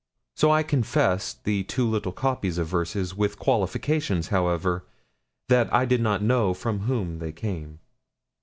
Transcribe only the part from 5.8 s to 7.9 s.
did not know from whom they came.